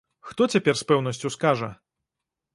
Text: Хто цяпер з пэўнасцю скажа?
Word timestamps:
Хто 0.29 0.47
цяпер 0.53 0.79
з 0.79 0.87
пэўнасцю 0.93 1.33
скажа? 1.37 1.71